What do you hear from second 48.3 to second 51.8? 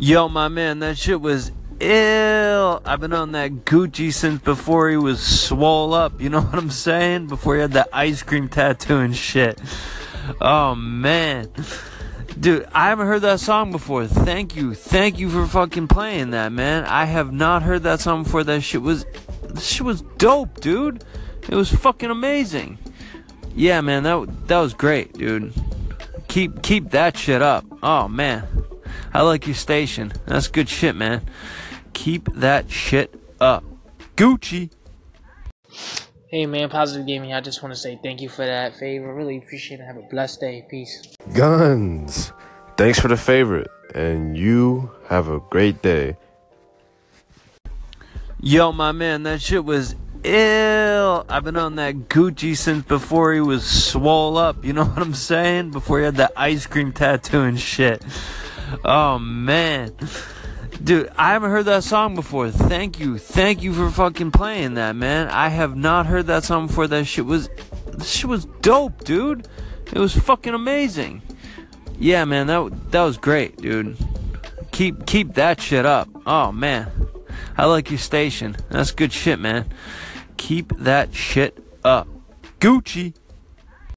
Yo, my man, that shit was ill. I've been on